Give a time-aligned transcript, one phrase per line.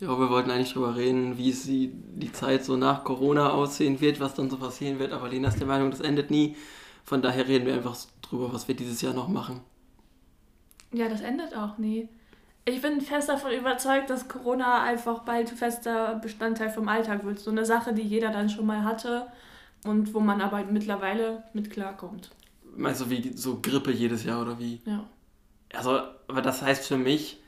[0.00, 4.00] Ja, wir wollten eigentlich drüber reden, wie es die, die Zeit so nach Corona aussehen
[4.00, 5.12] wird, was dann so passieren wird.
[5.12, 6.56] Aber Lena ist der Meinung, das endet nie.
[7.04, 9.60] Von daher reden wir einfach drüber, was wir dieses Jahr noch machen.
[10.92, 12.08] Ja, das endet auch nie.
[12.64, 17.38] Ich bin fest davon überzeugt, dass Corona einfach bald fester Bestandteil vom Alltag wird.
[17.38, 19.26] So eine Sache, die jeder dann schon mal hatte
[19.84, 22.30] und wo man aber mittlerweile mit klarkommt.
[22.76, 24.80] Meinst du wie so Grippe jedes Jahr oder wie?
[24.84, 25.04] Ja.
[25.74, 27.40] Also, aber das heißt für mich,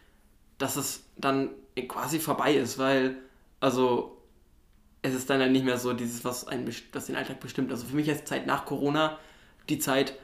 [0.59, 1.51] dass es dann
[1.88, 3.16] quasi vorbei ist, weil,
[3.60, 4.16] also,
[5.02, 7.70] es ist dann ja nicht mehr so dieses, was, einen, was den Alltag bestimmt.
[7.70, 9.18] Also für mich ist Zeit nach Corona
[9.68, 10.14] die Zeit,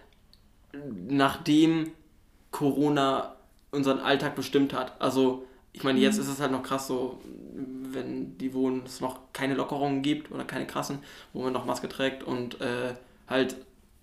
[1.08, 1.92] nachdem
[2.50, 3.36] Corona
[3.70, 5.00] unseren Alltag bestimmt hat.
[5.00, 6.22] Also, ich meine, jetzt mhm.
[6.22, 7.20] ist es halt noch krass so,
[7.90, 11.00] wenn die Wohnen es noch keine Lockerungen gibt oder keine krassen,
[11.32, 12.94] wo man noch Maske trägt und äh,
[13.28, 13.56] halt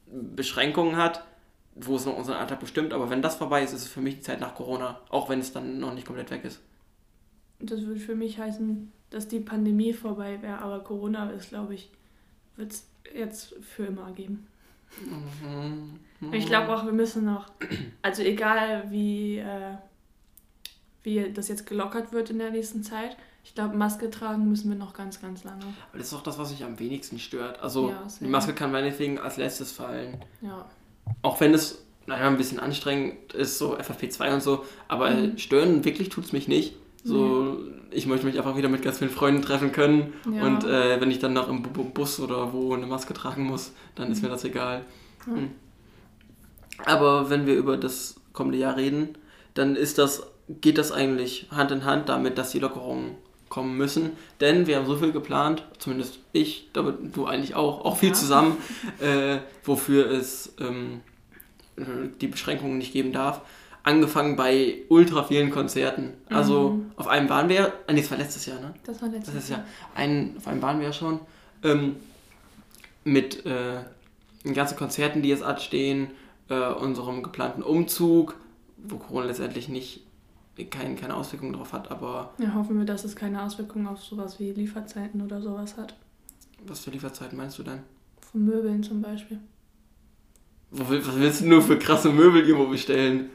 [0.07, 1.23] Beschränkungen hat,
[1.75, 2.93] wo es noch unseren Alltag bestimmt.
[2.93, 5.39] Aber wenn das vorbei ist, ist es für mich die Zeit nach Corona, auch wenn
[5.39, 6.61] es dann noch nicht komplett weg ist.
[7.59, 11.89] Das würde für mich heißen, dass die Pandemie vorbei wäre, aber Corona ist, glaube ich,
[12.55, 14.47] wird es jetzt für immer geben.
[15.01, 15.99] Mhm.
[16.33, 17.51] Ich glaube auch, wir müssen noch,
[18.01, 19.75] also egal wie, äh,
[21.03, 24.77] wie das jetzt gelockert wird in der nächsten Zeit, ich glaube, Maske tragen müssen wir
[24.77, 25.63] noch ganz, ganz lange.
[25.63, 27.61] Aber das ist auch das, was mich am wenigsten stört.
[27.61, 30.17] Also ja, die Maske kann meinetwegen als letztes fallen.
[30.41, 30.65] Ja.
[31.21, 35.37] Auch wenn es, naja, ein bisschen anstrengend ist, so FFP2 und so, aber mhm.
[35.37, 36.75] stören wirklich tut es mich nicht.
[37.05, 37.73] So, mhm.
[37.91, 40.13] ich möchte mich einfach wieder mit ganz vielen Freunden treffen können.
[40.29, 40.43] Ja.
[40.43, 44.11] Und äh, wenn ich dann noch im Bus oder wo eine Maske tragen muss, dann
[44.11, 44.83] ist mir das egal.
[45.27, 45.51] Mhm.
[46.83, 49.09] Aber wenn wir über das kommende Jahr reden,
[49.53, 53.11] dann ist das, geht das eigentlich Hand in Hand damit, dass die Lockerungen
[53.49, 54.13] kommen müssen.
[54.41, 58.15] Denn wir haben so viel geplant, zumindest ich, damit du eigentlich auch, auch viel ja.
[58.15, 58.57] zusammen,
[58.99, 61.01] äh, wofür es ähm,
[62.19, 63.41] die Beschränkungen nicht geben darf
[63.85, 66.13] angefangen bei ultra vielen Konzerten.
[66.29, 66.91] Also mhm.
[66.97, 68.73] auf einem waren wir, ah, nee, das war letztes Jahr, ne?
[68.83, 69.63] Das war letztes das Jahr.
[69.93, 71.19] Ein, auf einem waren wir ja schon.
[71.63, 71.95] Ähm,
[73.03, 73.77] mit äh,
[74.43, 76.07] den ganzen Konzerten, die jetzt anstehen,
[76.49, 78.35] äh, unserem geplanten Umzug,
[78.77, 80.01] wo Corona letztendlich nicht
[80.71, 82.33] kein, keine Auswirkungen darauf hat, aber.
[82.39, 85.95] Ja, hoffen wir, dass es keine Auswirkungen auf sowas wie Lieferzeiten oder sowas hat.
[86.65, 87.79] Was für Lieferzeiten meinst du denn?
[88.31, 89.39] Von Möbeln zum Beispiel.
[90.71, 93.29] Was willst du nur für krasse Möbel irgendwo bestellen?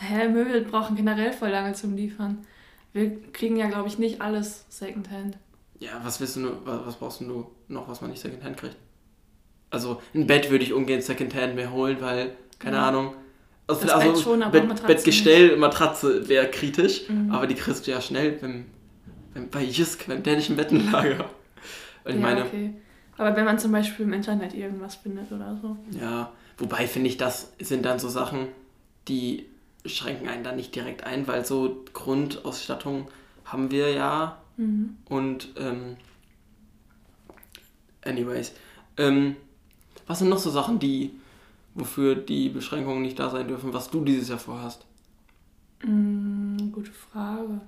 [0.00, 2.38] Hä, Möbel brauchen generell voll lange zum Liefern.
[2.94, 5.36] Wir kriegen ja, glaube ich, nicht alles Secondhand.
[5.78, 8.76] Ja, was willst du nur, was brauchst du noch, was man nicht Secondhand kriegt?
[9.68, 12.88] Also ein Bett würde ich ungern Secondhand mehr holen, weil, keine ja.
[12.88, 13.12] Ahnung.
[13.66, 17.30] Also, das also Bett schon, aber Bett, Bettgestell, Matratze wäre kritisch, mhm.
[17.30, 18.64] aber die kriegst du ja schnell beim,
[19.34, 21.26] beim, bei Jisk, beim dänischen Bettenlager.
[22.04, 22.72] Und ich ja, meine, okay.
[23.18, 25.76] Aber wenn man zum Beispiel im Internet irgendwas findet oder so.
[26.00, 28.48] Ja, wobei finde ich, das sind dann so Sachen,
[29.08, 29.46] die
[29.86, 33.08] schränken einen dann nicht direkt ein, weil so Grundausstattung
[33.44, 34.38] haben wir ja.
[34.56, 34.96] Mhm.
[35.08, 35.96] Und ähm,
[38.04, 38.54] anyways.
[38.96, 39.36] Ähm,
[40.06, 41.12] was sind noch so Sachen, die,
[41.74, 44.84] wofür die Beschränkungen nicht da sein dürfen, was du dieses Jahr vorhast?
[45.82, 47.60] Mm, gute Frage.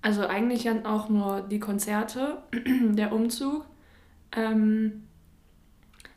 [0.00, 3.64] Also eigentlich ja auch nur die Konzerte, der Umzug.
[4.32, 5.04] Ähm,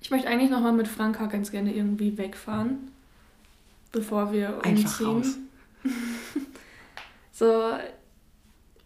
[0.02, 2.91] ich möchte eigentlich nochmal mit Franka ganz gerne irgendwie wegfahren
[3.92, 4.78] bevor wir umziehen.
[4.78, 5.38] Einfach raus.
[7.32, 7.72] so,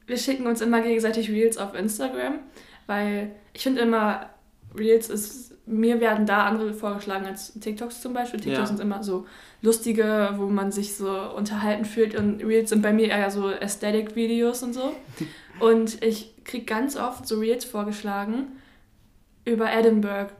[0.07, 2.39] wir schicken uns immer gegenseitig Reels auf Instagram,
[2.87, 4.29] weil ich finde immer,
[4.77, 8.39] Reels ist, mir werden da andere vorgeschlagen als TikToks zum Beispiel.
[8.39, 8.75] TikToks ja.
[8.75, 9.25] sind immer so
[9.61, 14.61] lustige, wo man sich so unterhalten fühlt und Reels sind bei mir eher so Aesthetic-Videos
[14.63, 14.93] und so.
[15.59, 18.47] Und ich kriege ganz oft so Reels vorgeschlagen
[19.45, 20.31] über Edinburgh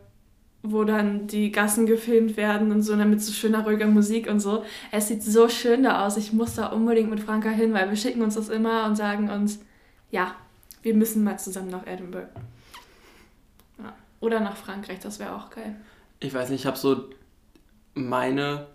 [0.72, 4.64] wo dann die Gassen gefilmt werden und so, mit so schöner, ruhiger Musik und so.
[4.92, 6.18] Es sieht so schön da aus.
[6.18, 9.30] Ich muss da unbedingt mit Franka hin, weil wir schicken uns das immer und sagen
[9.30, 9.60] uns,
[10.12, 10.36] ja,
[10.82, 12.30] wir müssen mal zusammen nach Edinburgh.
[13.80, 13.94] Ja.
[14.20, 15.76] Oder nach Frankreich, das wäre auch geil.
[16.20, 17.10] Ich weiß nicht, ich habe so
[17.94, 18.68] meine,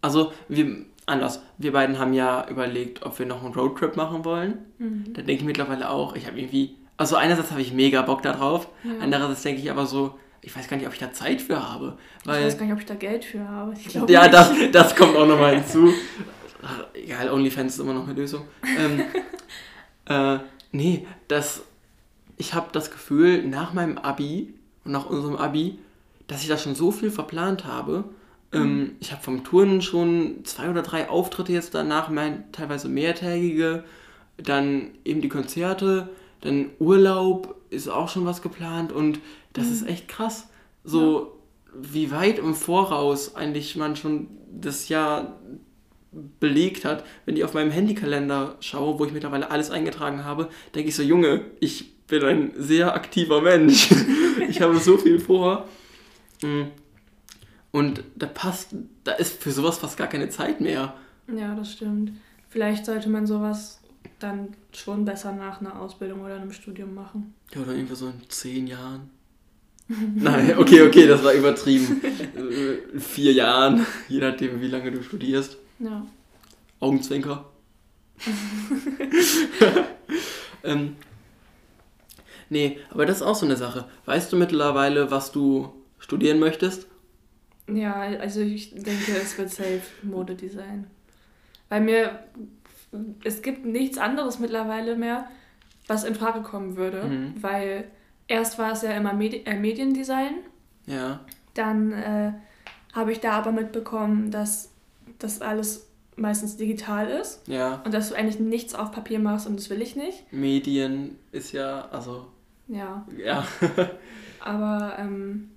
[0.00, 4.58] also wir, anders, wir beiden haben ja überlegt, ob wir noch einen Roadtrip machen wollen.
[4.78, 5.12] Mhm.
[5.14, 8.68] Da denke ich mittlerweile auch, ich habe irgendwie, also einerseits habe ich mega Bock darauf,
[8.84, 8.92] ja.
[9.00, 11.98] andererseits denke ich aber so, ich weiß gar nicht, ob ich da Zeit für habe.
[12.24, 13.74] Weil, ich weiß gar nicht, ob ich da Geld für habe.
[14.08, 15.92] ja, das, das kommt auch nochmal hinzu.
[16.62, 18.44] Ach, egal, OnlyFans ist immer noch eine Lösung.
[18.78, 19.02] Ähm,
[20.06, 20.38] äh,
[20.72, 21.62] nee, das,
[22.36, 24.54] ich habe das Gefühl, nach meinem Abi
[24.84, 25.78] und nach unserem Abi,
[26.26, 28.04] dass ich da schon so viel verplant habe.
[28.52, 28.90] Ähm, mhm.
[29.00, 33.84] ich habe vom Touren schon zwei oder drei Auftritte jetzt danach, mein, teilweise mehrtägige.
[34.36, 36.08] Dann eben die Konzerte,
[36.40, 39.20] dann Urlaub ist auch schon was geplant und
[39.52, 39.72] das mhm.
[39.72, 40.48] ist echt krass.
[40.84, 41.80] So, ja.
[41.82, 45.38] wie weit im Voraus eigentlich man schon das Jahr
[46.40, 47.04] belegt hat.
[47.26, 51.02] Wenn ich auf meinem Handykalender schaue, wo ich mittlerweile alles eingetragen habe, denke ich so,
[51.02, 53.90] Junge, ich bin ein sehr aktiver Mensch.
[54.48, 55.68] ich habe so viel vor.
[56.42, 56.64] Mm.
[57.70, 58.74] Und da passt,
[59.04, 60.94] da ist für sowas fast gar keine Zeit mehr.
[61.34, 62.12] Ja, das stimmt.
[62.48, 63.80] Vielleicht sollte man sowas
[64.18, 67.34] dann schon besser nach einer Ausbildung oder einem Studium machen.
[67.54, 69.10] Ja, oder irgendwie so in zehn Jahren.
[69.88, 72.02] Nein, okay, okay, das war übertrieben.
[72.92, 75.56] In vier Jahren, je nachdem, wie lange du studierst.
[75.78, 76.04] Ja.
[76.80, 77.46] Augenzwinker.
[80.64, 80.96] ähm,
[82.50, 83.86] nee, aber das ist auch so eine Sache.
[84.04, 86.86] Weißt du mittlerweile, was du studieren möchtest?
[87.68, 90.86] Ja, also ich denke, es wird safe Modedesign.
[91.68, 92.18] Weil mir,
[93.24, 95.28] es gibt nichts anderes mittlerweile mehr,
[95.86, 97.04] was in Frage kommen würde.
[97.04, 97.34] Mhm.
[97.42, 97.90] Weil
[98.26, 100.34] erst war es ja immer Medi äh, Mediendesign.
[100.86, 101.20] Ja.
[101.54, 102.32] Dann äh,
[102.92, 104.70] habe ich da aber mitbekommen, dass
[105.18, 107.46] das alles meistens digital ist.
[107.46, 107.82] Ja.
[107.84, 110.30] Und dass du eigentlich nichts auf Papier machst und das will ich nicht.
[110.32, 112.26] Medien ist ja, also.
[112.66, 113.06] Ja.
[113.16, 113.46] Ja.
[114.40, 115.50] aber ähm,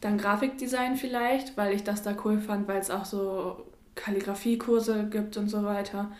[0.00, 3.66] dann Grafikdesign vielleicht, weil ich das da cool fand, weil es auch so
[3.98, 6.10] Kalligrafiekurse gibt und so weiter.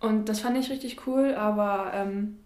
[0.00, 2.38] Und das fand ich richtig cool, aber ähm,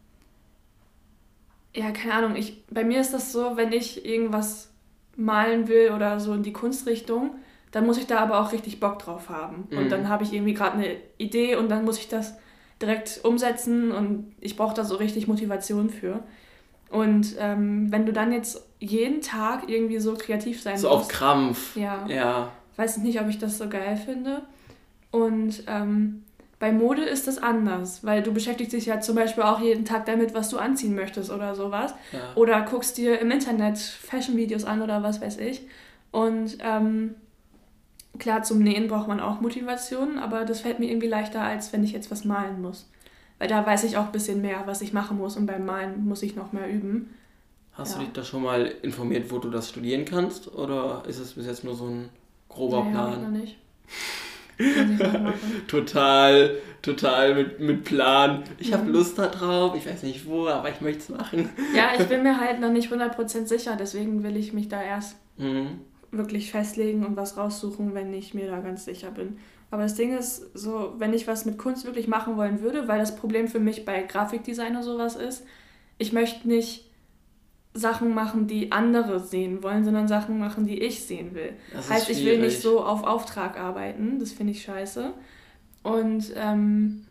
[1.75, 4.71] ja, keine Ahnung, ich, bei mir ist das so, wenn ich irgendwas
[5.17, 7.35] malen will oder so in die Kunstrichtung,
[7.71, 9.69] dann muss ich da aber auch richtig Bock drauf haben.
[9.71, 9.79] Mhm.
[9.79, 12.35] Und dann habe ich irgendwie gerade eine Idee und dann muss ich das
[12.81, 16.23] direkt umsetzen und ich brauche da so richtig Motivation für.
[16.91, 21.01] Und ähm, wenn du dann jetzt jeden Tag irgendwie so kreativ sein so musst.
[21.01, 21.77] So auf Krampf.
[21.77, 22.07] Ja.
[22.07, 22.53] ja.
[22.77, 24.43] Weiß nicht, ob ich das so geil finde.
[25.13, 26.25] Und ähm,
[26.59, 30.07] bei Mode ist das anders, weil du beschäftigst dich ja zum Beispiel auch jeden Tag
[30.07, 31.95] damit, was du anziehen möchtest oder sowas.
[32.13, 32.21] Ja.
[32.35, 35.63] Oder guckst dir im Internet Fashion-Videos an oder was weiß ich.
[36.13, 37.15] Und ähm,
[38.19, 41.85] klar, zum Nähen braucht man auch Motivation, aber das fällt mir irgendwie leichter, als wenn
[41.85, 42.89] ich jetzt was malen muss.
[43.39, 46.05] Weil da weiß ich auch ein bisschen mehr, was ich machen muss und beim Malen
[46.07, 47.13] muss ich noch mehr üben.
[47.73, 47.99] Hast ja.
[47.99, 50.55] du dich da schon mal informiert, wo du das studieren kannst?
[50.55, 52.09] Oder ist es bis jetzt nur so ein
[52.49, 53.23] grober naja, Plan?
[53.23, 53.57] Noch nicht.
[55.69, 58.45] total, total mit, mit Plan.
[58.59, 58.93] Ich habe mhm.
[58.93, 61.51] Lust da drauf, ich weiß nicht wo, aber ich möchte es machen.
[61.75, 65.17] Ja, ich bin mir halt noch nicht 100% sicher, deswegen will ich mich da erst
[65.39, 65.81] mhm.
[66.11, 69.39] wirklich festlegen und was raussuchen, wenn ich mir da ganz sicher bin.
[69.71, 72.99] Aber das Ding ist, so, wenn ich was mit Kunst wirklich machen wollen würde, weil
[72.99, 75.45] das Problem für mich bei Grafikdesign oder sowas ist,
[75.97, 76.92] ich möchte nicht
[77.75, 81.55] Sachen machen, die andere sehen wollen, sondern Sachen machen, die ich sehen will.
[81.73, 85.13] Das heißt, ich will nicht so auf Auftrag arbeiten, das finde ich scheiße.
[85.83, 87.07] Und ähm,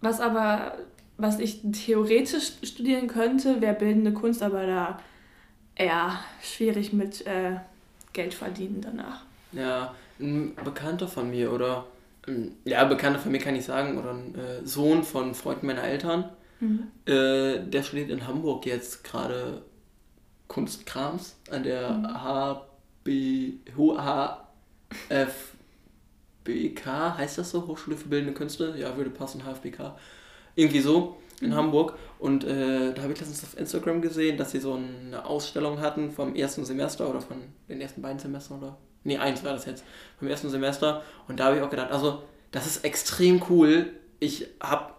[0.00, 0.76] was aber,
[1.16, 5.00] was ich theoretisch studieren könnte, wäre bildende Kunst, aber da
[5.74, 7.56] eher schwierig mit äh,
[8.12, 9.22] Geld verdienen danach.
[9.52, 11.86] Ja, ein Bekannter von mir oder
[12.64, 16.24] ja, Bekannter von mir kann ich sagen, oder ein äh, Sohn von Freunden meiner Eltern,
[16.62, 16.86] Mhm.
[17.06, 19.62] Äh, der studiert in Hamburg jetzt gerade
[20.46, 22.06] Kunstkrams an der mhm.
[22.06, 23.58] HB,
[26.44, 26.86] HFBK,
[27.18, 27.66] heißt das so?
[27.66, 28.74] Hochschule für Bildende Künste?
[28.78, 29.96] Ja, würde passen, HFBK.
[30.54, 31.54] Irgendwie so in mhm.
[31.54, 31.98] Hamburg.
[32.20, 36.12] Und äh, da habe ich letztens auf Instagram gesehen, dass sie so eine Ausstellung hatten
[36.12, 38.76] vom ersten Semester oder von den ersten beiden Semestern oder.
[39.02, 39.82] Nee, eins war das jetzt.
[40.20, 41.02] Vom ersten Semester.
[41.26, 42.22] Und da habe ich auch gedacht, also,
[42.52, 43.90] das ist extrem cool.
[44.20, 44.92] Ich habe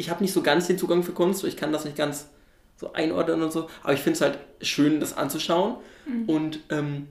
[0.00, 2.28] ich habe nicht so ganz den Zugang für Kunst, ich kann das nicht ganz
[2.76, 5.76] so einordnen und so, aber ich finde es halt schön, das anzuschauen
[6.06, 6.28] mhm.
[6.28, 7.06] und ähm,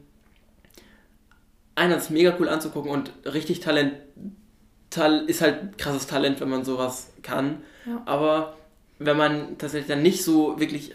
[1.76, 3.94] ist mega cool anzugucken und richtig Talent
[4.90, 8.02] tal, ist halt krasses Talent, wenn man sowas kann, ja.
[8.06, 8.58] aber
[8.98, 10.94] wenn man tatsächlich dann nicht so wirklich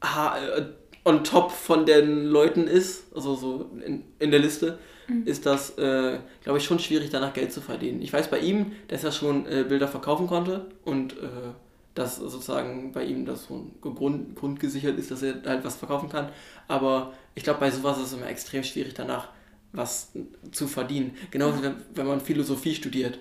[0.00, 0.62] äh,
[1.04, 4.78] on top von den Leuten ist, also so in, in der Liste,
[5.08, 5.26] mhm.
[5.26, 8.02] ist das, äh, glaube ich, schon schwierig, danach Geld zu verdienen.
[8.02, 11.52] Ich weiß bei ihm, dass er schon äh, Bilder verkaufen konnte und äh,
[11.94, 16.28] dass sozusagen bei ihm das so Grund, grundgesichert ist, dass er halt was verkaufen kann.
[16.68, 19.28] Aber ich glaube, bei sowas ist es immer extrem schwierig, danach
[19.72, 20.12] was
[20.52, 21.16] zu verdienen.
[21.30, 23.18] Genauso, wenn, wenn man Philosophie studiert.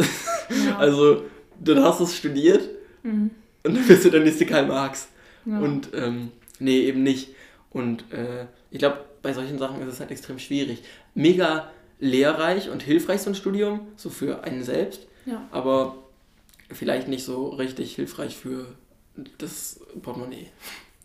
[0.00, 0.78] Ja.
[0.78, 1.24] also,
[1.62, 2.68] dann hast du es studiert
[3.02, 3.30] mhm.
[3.62, 5.08] und dann bist du der nächste Karl Marx.
[5.44, 5.58] Ja.
[5.58, 7.34] Und ähm, nee, eben nicht.
[7.70, 10.82] Und äh, ich glaube, bei solchen Sachen ist es halt extrem schwierig.
[11.14, 11.70] Mega
[12.00, 15.06] lehrreich und hilfreich so ein Studium, so für einen selbst.
[15.26, 15.46] Ja.
[15.50, 15.96] Aber
[16.70, 18.68] vielleicht nicht so richtig hilfreich für
[19.36, 20.46] das Portemonnaie.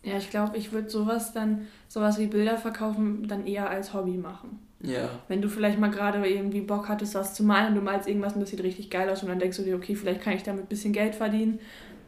[0.02, 4.16] Ja, ich glaube, ich würde sowas dann, sowas wie Bilder verkaufen, dann eher als Hobby
[4.16, 4.58] machen.
[4.80, 5.10] Ja.
[5.28, 8.32] Wenn du vielleicht mal gerade irgendwie Bock hattest, was zu malen und du malst irgendwas
[8.32, 10.42] und das sieht richtig geil aus und dann denkst du dir, okay, vielleicht kann ich
[10.42, 11.58] damit ein bisschen Geld verdienen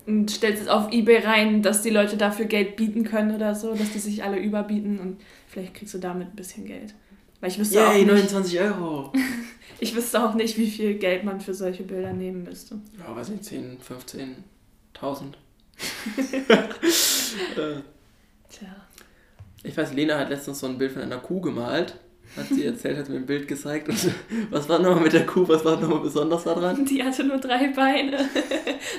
[0.07, 3.75] und stellst es auf Ebay rein, dass die Leute dafür Geld bieten können oder so,
[3.75, 6.95] dass die sich alle überbieten und vielleicht kriegst du damit ein bisschen Geld.
[7.41, 9.13] Weil ich wüsste Yay, auch nicht, 29 Euro.
[9.81, 12.79] ich wüsste auch nicht, wie viel Geld man für solche Bilder nehmen müsste.
[12.99, 15.35] Ja, weiß nicht, 10, 15.000.
[17.57, 17.83] äh,
[18.49, 18.69] Tja.
[19.63, 21.99] Ich weiß, Lena hat letztens so ein Bild von einer Kuh gemalt.
[22.37, 23.88] Hat sie erzählt, hat mir ein Bild gezeigt.
[23.88, 24.11] Und
[24.50, 25.49] was war nochmal mit der Kuh?
[25.49, 26.85] Was war nochmal besonders daran?
[26.85, 28.19] Die hatte nur drei Beine.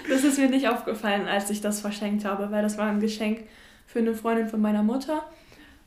[0.10, 3.44] Das ist mir nicht aufgefallen, als ich das verschenkt habe, weil das war ein Geschenk
[3.86, 5.24] für eine Freundin von meiner Mutter.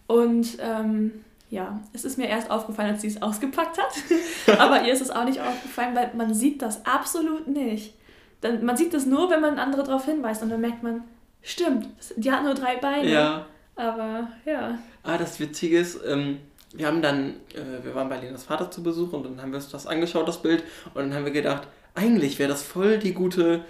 [0.07, 4.59] Und ähm, ja, es ist mir erst aufgefallen, als sie es ausgepackt hat.
[4.59, 7.95] Aber ihr ist es auch nicht aufgefallen, weil man sieht das absolut nicht.
[8.41, 10.43] Dann, man sieht das nur, wenn man andere darauf hinweist.
[10.43, 11.03] Und dann merkt man,
[11.43, 13.11] stimmt, die hat nur drei Beine.
[13.11, 13.47] Ja.
[13.77, 14.79] Aber ja.
[15.03, 16.39] Ah, das Witzige ist, ähm,
[16.73, 19.57] wir haben dann, äh, wir waren bei Lenas Vater zu Besuch und dann haben wir
[19.57, 20.63] uns das angeschaut, das Bild.
[20.95, 23.65] Und dann haben wir gedacht, eigentlich wäre das voll die gute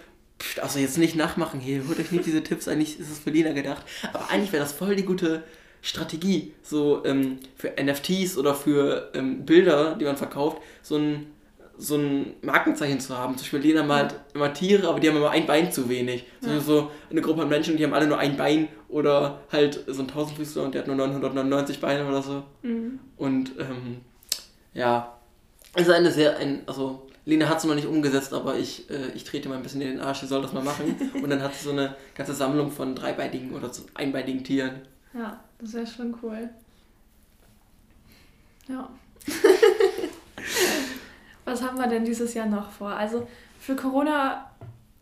[0.61, 3.52] also jetzt nicht nachmachen hier, holt euch nicht diese Tipps, eigentlich ist es für Lena
[3.52, 5.42] gedacht, aber eigentlich wäre das voll die gute
[5.83, 11.26] Strategie, so ähm, für NFTs oder für ähm, Bilder, die man verkauft, so ein,
[11.80, 13.37] so ein Markenzeichen zu haben.
[13.37, 16.26] Zum Beispiel Lena malt immer Tiere, aber die haben immer ein Bein zu wenig.
[16.42, 16.60] Ja.
[16.60, 20.08] So, eine Gruppe von Menschen, die haben alle nur ein Bein oder halt so ein
[20.08, 22.42] Tausendfüßler und der hat nur 999 Beine oder so.
[22.62, 23.00] Mhm.
[23.16, 24.02] Und ähm,
[24.75, 25.16] ja,
[25.75, 29.10] es ist eine sehr, ein, also Lena hat es noch nicht umgesetzt, aber ich, äh,
[29.14, 30.96] ich trete mal ein bisschen in den Arsch, sie soll das mal machen.
[31.22, 34.82] Und dann hat sie so eine ganze Sammlung von dreibeinigen oder so einbeinigen Tieren.
[35.14, 36.50] Ja, das wäre schon cool.
[38.68, 38.88] Ja.
[41.50, 42.90] Was haben wir denn dieses Jahr noch vor?
[42.90, 43.26] Also
[43.59, 44.50] für Corona,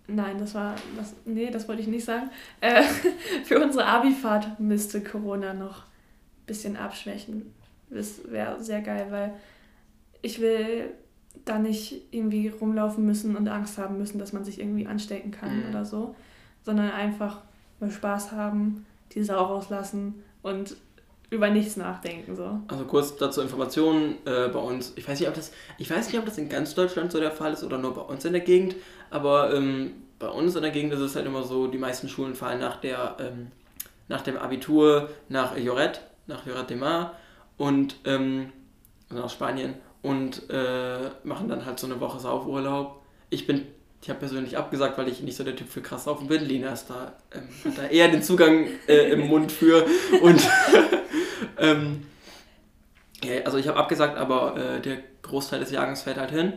[0.07, 2.31] nein, das war, das, nee, das wollte ich nicht sagen.
[2.61, 2.83] Äh,
[3.45, 7.55] für unsere Abifahrt müsste Corona noch ein bisschen abschwächen.
[7.91, 9.35] Das wäre sehr geil, weil
[10.23, 10.91] ich will
[11.45, 15.65] da nicht irgendwie rumlaufen müssen und Angst haben müssen, dass man sich irgendwie anstecken kann
[15.65, 15.69] mhm.
[15.69, 16.15] oder so,
[16.65, 17.43] sondern einfach
[17.81, 20.77] mal Spaß haben, die Sau rauslassen und
[21.31, 22.37] über nichts nachdenken.
[22.37, 22.61] So.
[22.69, 24.93] Also kurz dazu Informationen äh, bei uns.
[24.97, 27.33] Ich weiß, nicht, ob das, ich weiß nicht, ob das in ganz Deutschland so der
[27.33, 28.77] Fall ist oder nur bei uns in der Gegend,
[29.11, 32.35] aber ähm, bei uns in der Gegend ist es halt immer so, die meisten Schulen
[32.35, 33.49] fallen nach, der, ähm,
[34.09, 37.15] nach dem Abitur nach Lloret, nach Lloret de Mar
[37.57, 38.53] und ähm,
[39.11, 43.03] also nach Spanien und äh, machen dann halt so eine Woche Saufurlaub.
[43.31, 43.67] Ich bin,
[44.01, 46.45] ich habe persönlich abgesagt, weil ich nicht so der Typ für krass saufen bin.
[46.45, 49.87] Lena ist da, ähm, hat da eher den Zugang äh, im Mund für
[50.23, 50.41] und
[51.59, 52.07] ähm,
[53.25, 56.55] ja, also ich habe abgesagt, aber äh, der Großteil des Jahrgangs fällt halt hin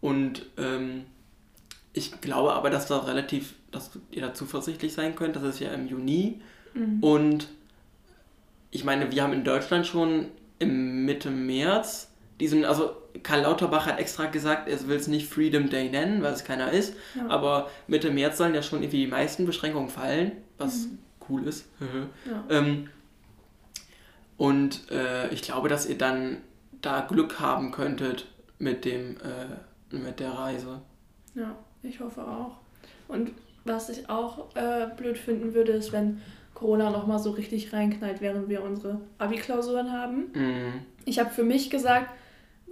[0.00, 1.04] und ähm,
[1.92, 5.36] ich glaube aber, dass da relativ, dass ihr da zuversichtlich sein könnt.
[5.36, 6.40] Das ist ja im Juni
[6.74, 7.02] mhm.
[7.02, 7.48] und
[8.70, 13.98] ich meine, wir haben in Deutschland schon im Mitte März diesen, also Karl Lauterbach hat
[13.98, 17.28] extra gesagt, er will es nicht Freedom Day nennen, weil es keiner ist, ja.
[17.28, 20.98] aber Mitte März sollen ja schon irgendwie die meisten Beschränkungen fallen, was mhm.
[21.28, 21.66] cool ist.
[21.80, 22.44] ja.
[22.50, 22.88] ähm,
[24.36, 26.38] und äh, ich glaube, dass ihr dann
[26.82, 28.26] da Glück haben könntet
[28.58, 30.80] mit dem, äh, mit der Reise.
[31.34, 32.56] Ja, ich hoffe auch.
[33.08, 33.30] Und
[33.64, 36.20] was ich auch äh, blöd finden würde, ist, wenn
[36.54, 40.30] Corona nochmal so richtig reinknallt, während wir unsere Abi-Klausuren haben.
[40.34, 40.72] Mhm.
[41.04, 42.10] Ich habe für mich gesagt,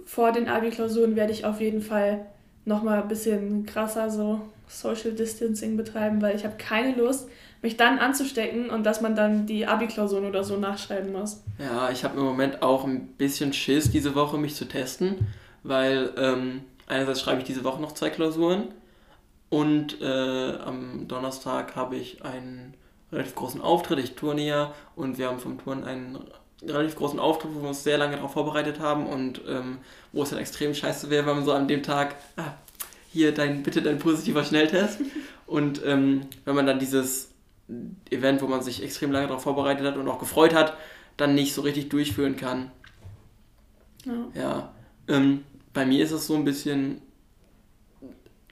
[0.05, 2.25] vor den Abi-Klausuren werde ich auf jeden Fall
[2.65, 7.27] nochmal ein bisschen krasser so Social Distancing betreiben, weil ich habe keine Lust,
[7.61, 11.43] mich dann anzustecken und dass man dann die Abi-Klausuren oder so nachschreiben muss.
[11.59, 15.27] Ja, ich habe im Moment auch ein bisschen Schiss, diese Woche mich zu testen,
[15.63, 18.69] weil ähm, einerseits schreibe ich diese Woche noch zwei Klausuren
[19.49, 22.73] und äh, am Donnerstag habe ich einen
[23.11, 23.99] relativ großen Auftritt.
[23.99, 26.17] Ich turne ja und wir haben vom Turnen einen
[26.67, 29.79] relativ großen Auftritt, wo wir uns sehr lange darauf vorbereitet haben und ähm,
[30.11, 32.53] wo es dann extrem scheiße wäre, wenn man so an dem Tag, ah,
[33.11, 34.99] hier dein, bitte dein positiver Schnelltest.
[35.45, 37.29] Und ähm, wenn man dann dieses
[38.09, 40.77] Event, wo man sich extrem lange darauf vorbereitet hat und auch gefreut hat,
[41.17, 42.71] dann nicht so richtig durchführen kann.
[44.05, 44.13] Ja.
[44.33, 44.73] ja
[45.07, 45.43] ähm,
[45.73, 47.01] bei mir ist es so ein bisschen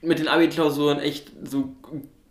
[0.01, 1.75] mit den Abi-Klausuren echt so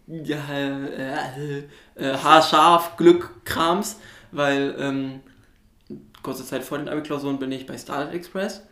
[0.06, 1.62] ja, äh,
[1.94, 3.98] äh, haarscharf Glück-Krams,
[4.32, 5.20] weil ähm,
[6.22, 8.62] kurze Zeit vor den Abi-Klausuren bin ich bei Starlight Express.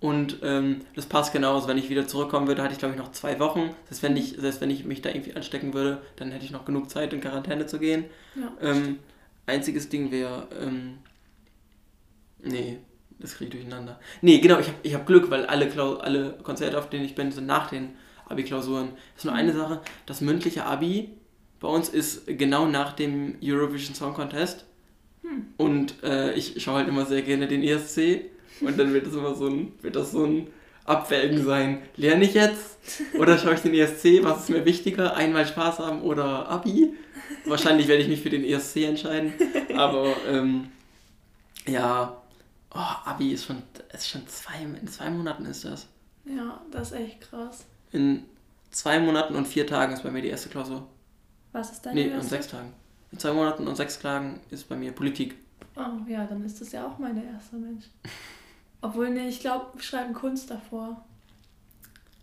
[0.00, 1.68] Und ähm, das passt genauso.
[1.68, 3.70] Wenn ich wieder zurückkommen würde, hatte ich glaube ich noch zwei Wochen.
[3.88, 6.64] Heißt, wenn ich, selbst wenn ich mich da irgendwie anstecken würde, dann hätte ich noch
[6.64, 8.04] genug Zeit, in Quarantäne zu gehen.
[8.34, 8.52] Ja.
[8.60, 8.98] Ähm,
[9.46, 10.98] einziges Ding wäre, ähm,
[12.42, 12.78] nee,
[13.18, 13.98] das kriege ich durcheinander.
[14.20, 17.14] Nee, genau, ich habe ich hab Glück, weil alle, Klau alle Konzerte, auf denen ich
[17.14, 17.90] bin, sind nach den
[18.28, 18.90] Abi-Klausuren.
[19.14, 21.10] Das ist nur eine Sache, das mündliche Abi
[21.60, 24.66] bei uns ist genau nach dem Eurovision Song Contest.
[25.24, 25.46] Hm.
[25.56, 28.26] Und äh, ich schaue halt immer sehr gerne den ESC
[28.60, 30.48] und dann wird das immer so ein, wird das so ein
[30.84, 31.82] Abwägen sein.
[31.96, 32.78] Lerne ich jetzt
[33.18, 34.22] oder schaue ich den ESC?
[34.22, 35.16] Was ist mir wichtiger?
[35.16, 36.92] Einmal Spaß haben oder Abi?
[37.46, 39.32] Wahrscheinlich werde ich mich für den ESC entscheiden.
[39.76, 40.68] Aber ähm,
[41.66, 42.20] ja,
[42.74, 43.62] oh, Abi ist schon,
[43.94, 45.86] ist schon zwei, in zwei Monaten ist das.
[46.26, 47.64] Ja, das ist echt krass.
[47.92, 48.24] In
[48.70, 50.86] zwei Monaten und vier Tagen ist bei mir die erste Klausur.
[51.52, 52.20] Was ist deine Nee, erste?
[52.20, 52.72] in sechs Tagen.
[53.14, 55.36] In zwei Monaten und sechs Tagen ist bei mir Politik.
[55.76, 57.84] Oh, ja, dann ist das ja auch meine erste Mensch.
[58.82, 61.04] Obwohl, nee, ich glaube, wir schreiben Kunst davor.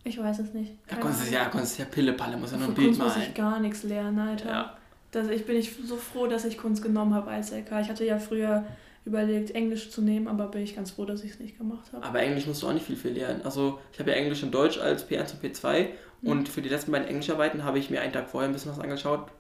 [0.04, 0.74] Ich weiß es nicht.
[0.90, 1.46] Ja, Kunst ist ja.
[1.46, 3.30] Kunst ist ja Pille-Palle, muss ja nur ein Bild Kunst muss malen.
[3.30, 4.50] ich gar nichts lernen, Alter.
[4.50, 4.78] Ja.
[5.12, 7.72] Das, ich bin ich so froh, dass ich Kunst genommen habe als LK.
[7.80, 8.66] Ich hatte ja früher
[9.06, 12.04] überlegt, Englisch zu nehmen, aber bin ich ganz froh, dass ich es nicht gemacht habe.
[12.06, 13.44] Aber Englisch musst du auch nicht viel, viel lernen.
[13.46, 15.88] Also ich habe ja Englisch und Deutsch als P1 und P2
[16.24, 18.80] und für die letzten beiden Englischarbeiten habe ich mir einen Tag vorher ein bisschen was
[18.80, 19.32] angeschaut.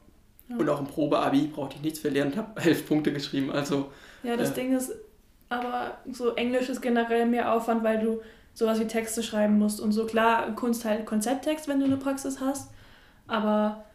[0.52, 0.58] Ja.
[0.58, 3.52] Und auch im Probe-Abi brauchte ich nichts für lernen und habe elf Punkte geschrieben.
[3.52, 3.92] Also
[4.24, 4.56] Ja, das Ja.
[4.56, 4.92] Ding ist,
[5.50, 8.22] aber so Englisch ist generell mehr Aufwand, weil du
[8.54, 10.06] sowas wie Texte schreiben musst und so.
[10.06, 12.70] Klar, Kunst halt Konzepttext, wenn du eine Praxis hast,
[13.28, 13.86] aber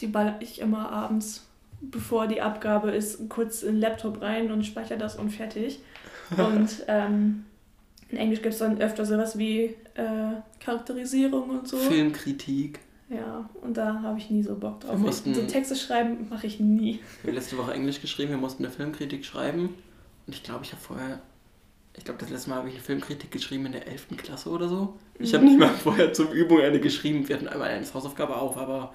[0.00, 1.46] die baller ich immer abends,
[1.80, 5.80] bevor die Abgabe ist, kurz in den Laptop rein und speichere das und fertig.
[6.36, 7.46] Und ähm,
[8.10, 11.78] in Englisch gibt es dann öfter sowas wie äh, Charakterisierung und so.
[11.78, 12.80] Filmkritik.
[13.10, 14.92] Ja, und da habe ich nie so Bock drauf.
[14.92, 17.00] Wir mussten- so Texte schreiben mache ich nie.
[17.22, 19.74] Wir haben letzte Woche Englisch geschrieben, wir mussten eine Filmkritik schreiben.
[20.26, 21.20] Und ich glaube, ich habe vorher,
[21.96, 24.16] ich glaube, das letzte Mal habe ich eine Filmkritik geschrieben in der 11.
[24.18, 24.94] Klasse oder so.
[25.18, 27.26] Ich habe nicht mal vorher zur Übung eine geschrieben.
[27.28, 28.92] Wir hatten einmal eine Hausaufgabe auf, aber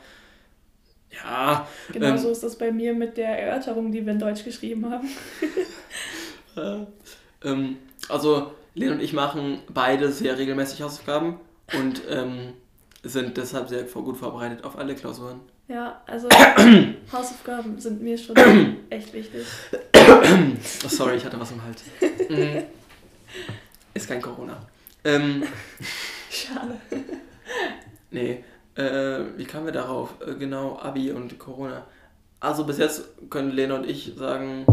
[1.11, 1.67] ja.
[1.91, 2.31] Genauso Ähm.
[2.33, 5.07] ist das bei mir mit der Erörterung, die wir in Deutsch geschrieben haben.
[6.55, 6.85] Äh,
[7.43, 7.77] ähm,
[8.09, 11.37] also, Lena und ich machen beide sehr regelmäßig Hausaufgaben
[11.79, 12.53] und ähm,
[13.03, 15.41] sind deshalb sehr gut vorbereitet auf alle Klausuren.
[15.67, 16.27] Ja, also
[17.11, 18.35] Hausaufgaben sind mir schon
[18.89, 19.45] echt wichtig.
[19.95, 21.83] Oh, sorry, ich hatte was im Hals.
[23.93, 24.57] Ist kein Corona.
[25.03, 25.43] Ähm,
[26.29, 26.79] Schade.
[28.11, 28.43] nee,
[28.75, 30.15] äh, wie kamen wir darauf?
[30.25, 31.85] Äh, genau, Abi und Corona.
[32.39, 34.65] Also bis jetzt können Lena und ich sagen,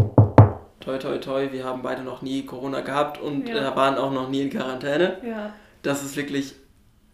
[0.81, 3.73] toi toi toi, wir haben beide noch nie Corona gehabt und Ja.
[3.73, 5.19] äh, waren auch noch nie in Quarantäne.
[5.25, 5.53] Ja,
[5.83, 6.55] Das ist wirklich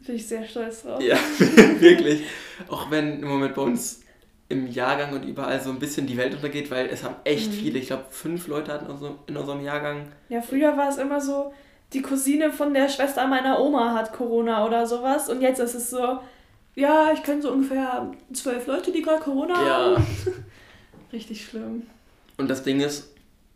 [0.06, 1.02] bin ich sehr stolz drauf.
[1.02, 1.16] Ja,
[1.80, 2.22] wirklich.
[2.68, 4.00] Auch wenn im Moment bei uns
[4.48, 7.54] im Jahrgang und überall so ein bisschen die Welt untergeht, weil es haben echt Mhm.
[7.54, 8.86] viele, ich glaube fünf Leute hatten
[9.26, 10.06] in unserem Jahrgang.
[10.28, 11.52] Ja, früher war es immer so,
[11.92, 15.28] die Cousine von der Schwester meiner Oma hat Corona oder sowas.
[15.28, 16.18] Und jetzt ist es so,
[16.76, 19.74] ja, ich kenne so ungefähr zwölf Leute, die gerade Corona Ja.
[19.96, 20.06] haben.
[21.12, 21.82] Richtig schlimm.
[22.36, 23.12] Und das Ding ist,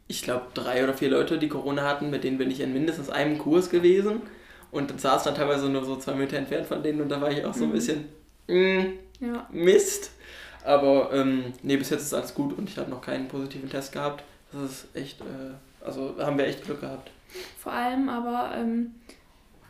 [0.08, 3.10] ich glaube drei oder vier Leute, die Corona hatten, mit denen bin ich in mindestens
[3.10, 4.22] einem Kurs gewesen.
[4.70, 7.30] Und dann saß dann teilweise nur so zwei Meter entfernt von denen und da war
[7.30, 7.72] ich auch so ein Mhm.
[7.72, 8.04] bisschen,
[8.48, 8.80] mm,
[9.20, 9.46] Ja.
[9.50, 10.12] Mist.
[10.64, 13.92] Aber ähm, nee, bis jetzt ist alles gut und ich habe noch keinen positiven Test
[13.92, 14.22] gehabt.
[14.52, 17.10] Das ist echt, äh, also haben wir echt Glück gehabt.
[17.58, 18.94] Vor allem aber, ähm,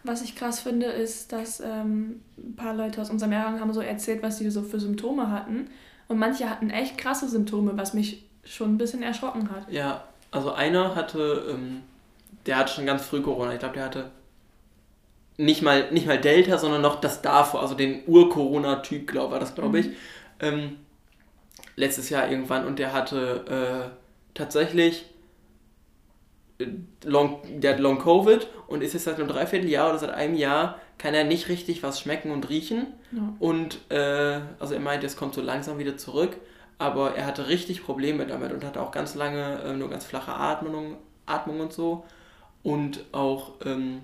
[0.03, 3.81] was ich krass finde, ist, dass ähm, ein paar Leute aus unserem Jahrgang haben so
[3.81, 5.69] erzählt, was sie so für Symptome hatten.
[6.09, 9.71] Und manche hatten echt krasse Symptome, was mich schon ein bisschen erschrocken hat.
[9.71, 11.83] Ja, also einer hatte, ähm,
[12.47, 13.53] der hatte schon ganz früh Corona.
[13.53, 14.11] Ich glaube, der hatte
[15.37, 19.55] nicht mal, nicht mal Delta, sondern noch das davor, also den Ur-Corona-Typ, glaube war das,
[19.55, 19.88] glaube ich.
[20.40, 20.77] Ähm,
[21.77, 23.90] letztes Jahr irgendwann und der hatte äh,
[24.35, 25.07] tatsächlich
[26.59, 26.66] äh,
[27.05, 30.79] Long, der hat Long Covid und ist jetzt seit einem Dreivierteljahr oder seit einem Jahr
[30.99, 32.87] kann er nicht richtig was schmecken und riechen.
[33.11, 33.35] Ja.
[33.38, 36.37] Und äh, also er meinte, es kommt so langsam wieder zurück,
[36.79, 40.33] aber er hatte richtig Probleme damit und hatte auch ganz lange äh, nur ganz flache
[40.33, 42.05] Atmung, Atmung und so.
[42.62, 44.03] Und auch ähm,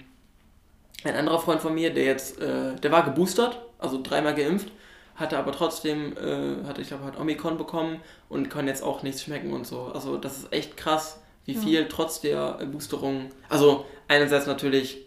[1.05, 4.69] ein anderer Freund von mir, der jetzt, äh, der war geboostert, also dreimal geimpft,
[5.15, 9.23] hatte aber trotzdem, äh, hatte ich glaube, hat Omikron bekommen und kann jetzt auch nichts
[9.23, 9.91] schmecken und so.
[9.95, 11.61] Also das ist echt krass, wie Ja.
[11.61, 14.99] viel trotz der Boosterung, also einerseits natürlich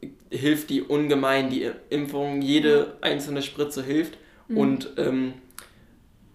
[0.00, 4.56] äh, hilft die ungemein, die Impfung, jede einzelne Spritze hilft Mhm.
[4.58, 5.34] und ähm,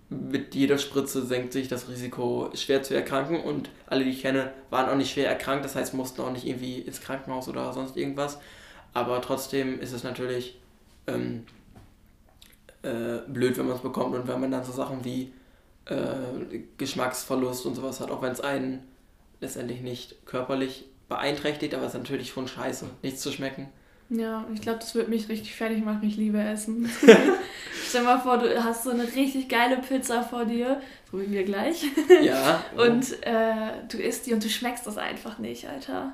[0.10, 4.52] mit jeder Spritze senkt sich das Risiko, schwer zu erkranken und alle, die ich kenne,
[4.70, 7.98] waren auch nicht schwer erkrankt, das heißt, mussten auch nicht irgendwie ins Krankenhaus oder sonst
[7.98, 8.40] irgendwas.
[8.94, 10.60] Aber trotzdem ist es natürlich
[11.08, 11.46] ähm,
[12.84, 15.34] äh, blöd, wenn man es bekommt und wenn man dann so Sachen wie
[15.86, 18.84] äh, Geschmacksverlust und sowas hat, auch wenn es einen
[19.42, 23.68] letztendlich nicht körperlich beeinträchtigt, aber es ist natürlich schon scheiße, nichts zu schmecken.
[24.10, 26.04] Ja, ich glaube, das wird mich richtig fertig machen.
[26.04, 26.90] Ich liebe Essen.
[27.90, 31.44] Stell mal vor, du hast so eine richtig geile Pizza vor dir, so wie wir
[31.44, 31.84] gleich.
[32.22, 32.64] Ja.
[32.78, 36.14] Und äh, du isst die und du schmeckst das einfach nicht, Alter.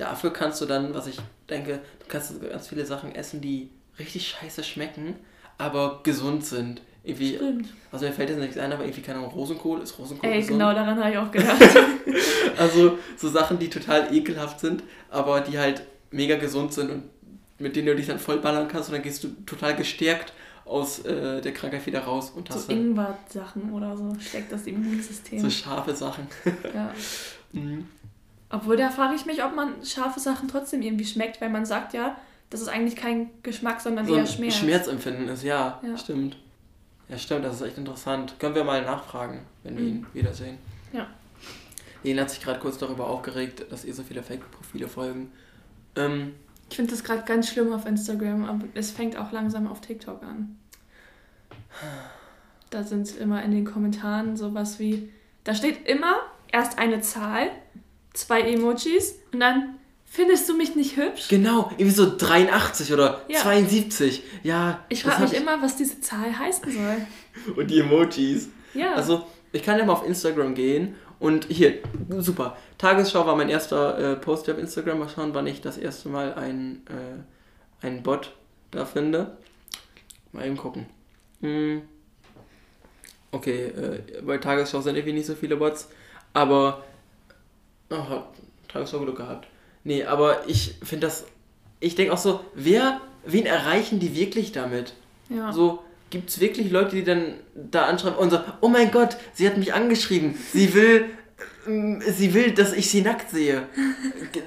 [0.00, 1.18] Dafür kannst du dann, was ich
[1.50, 5.14] denke, du kannst ganz viele Sachen essen, die richtig scheiße schmecken,
[5.58, 6.80] aber gesund sind.
[7.04, 7.68] Irgendwie, Stimmt.
[7.92, 10.58] also mir fällt jetzt nichts ein, aber irgendwie, keine Ahnung, Rosenkohl, ist Rosenkohl Ey, gesund?
[10.58, 11.60] genau daran habe ich auch gedacht.
[12.58, 17.04] Also so Sachen, die total ekelhaft sind, aber die halt mega gesund sind und
[17.58, 20.32] mit denen du dich dann vollballern kannst und dann gehst du total gestärkt
[20.66, 25.38] aus äh, der Krankheit wieder raus und hast so Ingwer-Sachen oder so steckt das Immunsystem.
[25.40, 26.26] so scharfe Sachen.
[26.74, 26.92] ja.
[27.52, 27.86] Mhm.
[28.50, 31.94] Obwohl, da frage ich mich, ob man scharfe Sachen trotzdem irgendwie schmeckt, weil man sagt
[31.94, 32.16] ja,
[32.50, 34.56] dass es eigentlich kein Geschmack, sondern so eher Schmerz.
[34.56, 36.36] Schmerzempfinden ist, ja, ja, stimmt.
[37.08, 38.34] Ja, stimmt, das ist echt interessant.
[38.38, 39.88] Können wir mal nachfragen, wenn wir mhm.
[39.88, 40.58] ihn wiedersehen.
[40.92, 41.06] Ja.
[42.02, 45.32] Jen hat sich gerade kurz darüber aufgeregt, dass ihr so viele Fake-Profile folgen.
[45.96, 46.34] Ähm,
[46.68, 50.22] ich finde das gerade ganz schlimm auf Instagram, aber es fängt auch langsam auf TikTok
[50.22, 50.56] an.
[52.70, 55.12] Da sind immer in den Kommentaren sowas wie,
[55.44, 56.16] da steht immer
[56.52, 57.50] erst eine Zahl,
[58.20, 61.28] zwei Emojis und dann findest du mich nicht hübsch?
[61.28, 63.40] Genau, irgendwie so 83 oder ja.
[63.40, 64.22] 72.
[64.42, 64.84] Ja.
[64.88, 65.38] Ich frage mich ich...
[65.38, 67.54] immer, was diese Zahl heißen soll.
[67.56, 68.48] und die Emojis.
[68.74, 68.94] Ja.
[68.94, 71.78] Also, ich kann ja mal auf Instagram gehen und hier,
[72.18, 72.56] super.
[72.78, 75.00] Tagesschau war mein erster äh, Post auf Instagram.
[75.00, 78.32] Mal schauen, wann ich das erste Mal einen, äh, einen Bot
[78.70, 79.36] da finde.
[80.32, 80.86] Mal eben gucken.
[81.40, 81.82] Hm.
[83.32, 85.88] Okay, äh, bei Tagesschau sind irgendwie nicht so viele Bots.
[86.32, 86.84] Aber.
[87.90, 88.22] Oh,
[88.68, 89.48] Tagesschau Glück gehabt.
[89.84, 91.26] Nee, aber ich finde das.
[91.80, 94.94] Ich denke auch so, wer, wen erreichen die wirklich damit?
[95.28, 95.52] Ja.
[95.52, 99.46] So, gibt es wirklich Leute, die dann da anschreiben und sagen, oh mein Gott, sie
[99.46, 101.06] hat mich angeschrieben, sie will,
[101.66, 103.66] ähm, sie will, dass ich sie nackt sehe.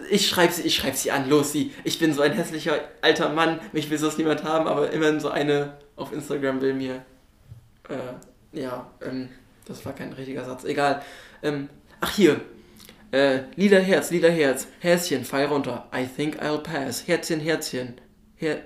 [0.10, 1.74] Ich schreibe sie, ich schreibe sie an, los sie.
[1.84, 5.30] Ich bin so ein hässlicher alter Mann, mich will sonst niemand haben, aber immerhin so
[5.30, 7.04] eine auf Instagram will mir,
[7.90, 9.30] äh, ja, ähm,
[9.66, 11.02] das war kein richtiger Satz, egal.
[11.42, 12.40] Ähm, ach hier,
[13.14, 15.88] äh, lila Herz, lila Herz, Häschen, Pfeil runter.
[15.96, 17.08] I think I'll pass.
[17.08, 17.94] Herzchen, Herzchen.
[18.36, 18.64] Her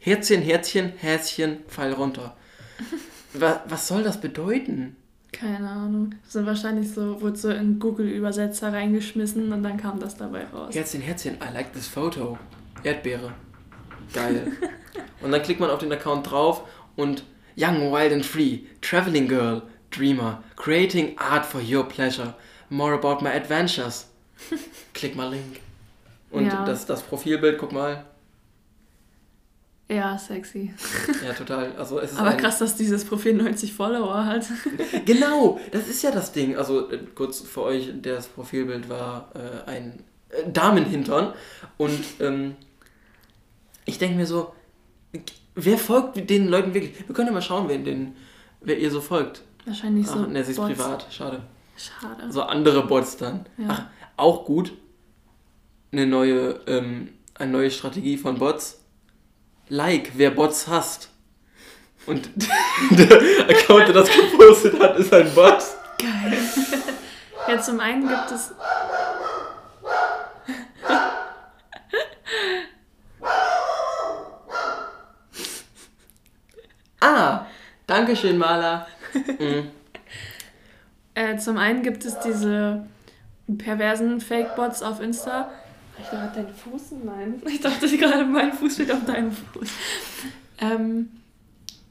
[0.00, 2.36] Herzchen, Herzchen, Häschen, Pfeil runter.
[3.34, 4.96] was, was soll das bedeuten?
[5.30, 6.14] Keine Ahnung.
[6.26, 10.74] So wahrscheinlich so, wurde so in Google-Übersetzer reingeschmissen und dann kam das dabei raus.
[10.74, 12.38] Herzchen, Herzchen, I like this photo.
[12.82, 13.32] Erdbeere.
[14.12, 14.52] Geil.
[15.20, 16.62] und dann klickt man auf den Account drauf
[16.96, 17.24] und
[17.56, 22.34] Young, Wild and Free, Traveling Girl, Dreamer, Creating Art for Your Pleasure.
[22.72, 24.06] More about my adventures.
[24.94, 25.60] Klick mal Link.
[26.30, 26.64] Und ja.
[26.64, 28.06] das, das Profilbild, guck mal.
[29.90, 30.72] Ja, sexy.
[31.22, 31.76] Ja, total.
[31.76, 34.46] Also es ist Aber krass, dass dieses Profil 90 Follower hat.
[35.04, 36.56] genau, das ist ja das Ding.
[36.56, 41.34] Also äh, kurz für euch, das Profilbild war äh, ein äh, Damenhintern.
[41.76, 42.56] Und ähm,
[43.84, 44.54] ich denke mir so,
[45.54, 47.06] wer folgt den Leuten wirklich?
[47.06, 48.16] Wir können ja mal schauen, wer, den,
[48.62, 49.42] wer ihr so folgt.
[49.66, 50.20] Wahrscheinlich so.
[50.20, 50.70] Ach, ne, sie ist Bots.
[50.70, 51.42] privat, schade.
[51.82, 52.32] Schade.
[52.32, 53.46] So andere Bots dann.
[53.58, 53.66] Ja.
[53.68, 53.82] Ach,
[54.16, 54.72] auch gut.
[55.90, 58.80] Eine neue, ähm, eine neue Strategie von Bots.
[59.68, 61.10] Like, wer Bots hasst.
[62.06, 62.28] Und
[62.90, 65.62] der Account, der das gepostet hat, ist ein Bot.
[65.98, 66.38] Geil.
[67.48, 68.52] Ja, zum einen gibt es.
[77.00, 77.46] ah,
[77.86, 78.86] Dankeschön, Maler.
[79.38, 79.70] Mhm.
[81.14, 82.86] Äh, zum einen gibt es diese
[83.58, 85.50] perversen Fake-Bots auf Insta.
[85.98, 86.82] Ich gerade deinen Fuß?
[87.04, 87.42] Nein.
[87.46, 89.68] Ich dachte gerade, mein Fuß steht auf deinem Fuß.
[90.58, 91.10] Ähm,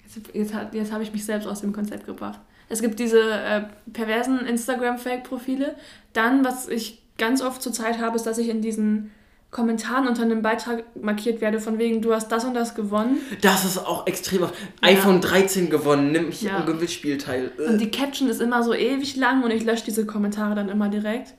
[0.03, 2.39] jetzt jetzt, jetzt habe ich mich selbst aus dem Konzept gebracht.
[2.69, 5.75] Es gibt diese äh, perversen Instagram-Fake-Profile.
[6.13, 9.11] Dann, was ich ganz oft zur Zeit habe, ist, dass ich in diesen
[9.51, 13.17] Kommentaren unter einem Beitrag markiert werde, von wegen, du hast das und das gewonnen.
[13.41, 14.41] Das ist auch extrem.
[14.41, 14.51] Ja.
[14.81, 16.57] iPhone 13 gewonnen, nimm hier ja.
[16.59, 17.51] am Gewinnspiel teil.
[17.67, 20.87] Und die Caption ist immer so ewig lang und ich lösche diese Kommentare dann immer
[20.87, 21.33] direkt.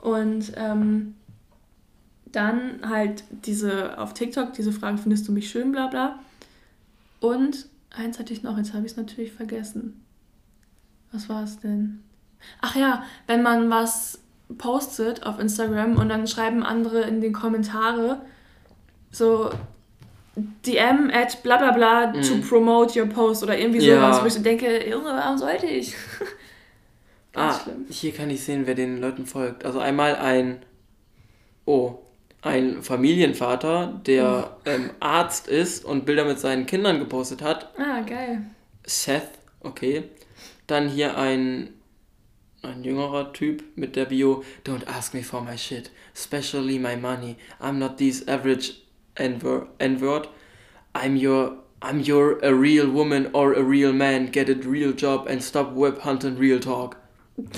[0.00, 1.14] Und ähm,
[2.26, 6.18] dann halt diese auf TikTok, diese Fragen, findest du mich schön, bla bla.
[7.20, 10.04] Und eins hatte ich noch, jetzt habe ich es natürlich vergessen.
[11.12, 12.02] Was war es denn?
[12.60, 14.18] Ach ja, wenn man was
[14.58, 18.20] postet auf Instagram und dann schreiben andere in den Kommentare
[19.10, 19.50] so
[20.36, 22.22] DM at bla bla bla mm.
[22.22, 24.22] to promote your post oder irgendwie sowas, ja.
[24.22, 25.94] wo ich so denke, Junge, warum sollte ich?
[27.34, 27.86] ah, schlimm.
[27.90, 29.64] hier kann ich sehen, wer den Leuten folgt.
[29.64, 30.62] Also einmal ein,
[31.66, 31.98] oh,
[32.40, 34.68] ein Familienvater, der oh.
[34.68, 37.70] ähm, Arzt ist und Bilder mit seinen Kindern gepostet hat.
[37.78, 38.42] Ah, geil.
[38.84, 39.28] Seth,
[39.60, 40.04] okay.
[40.66, 41.68] Dann hier ein
[42.62, 47.36] ein jüngerer Typ mit der Bio, don't ask me for my shit, especially my money.
[47.60, 48.74] I'm not this average
[49.16, 50.28] N-word.
[50.94, 54.30] I'm your I'm your a real woman or a real man.
[54.30, 56.96] Get a real job and stop web hunting real talk.